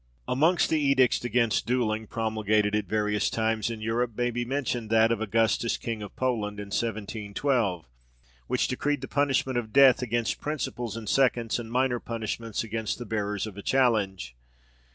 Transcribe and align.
Amongst 0.27 0.71
the 0.71 0.79
edicts 0.79 1.23
against 1.23 1.67
duelling, 1.67 2.07
promulgated 2.07 2.73
at 2.73 2.87
various 2.87 3.29
times 3.29 3.69
in 3.69 3.81
Europe, 3.81 4.17
may 4.17 4.31
be 4.31 4.43
mentioned 4.43 4.89
that 4.89 5.11
of 5.11 5.21
Augustus 5.21 5.77
King 5.77 6.01
of 6.01 6.15
Poland, 6.15 6.59
in 6.59 6.69
1712, 6.69 7.85
which 8.47 8.67
decreed 8.67 9.01
the 9.01 9.07
punishment 9.07 9.59
of 9.59 9.71
death 9.71 10.01
against 10.01 10.41
principals 10.41 10.97
and 10.97 11.07
seconds, 11.07 11.59
and 11.59 11.71
minor 11.71 11.99
punishments 11.99 12.63
against 12.63 12.97
the 12.97 13.05
bearers 13.05 13.45
of 13.45 13.57
a 13.57 13.61
challenge. 13.61 14.35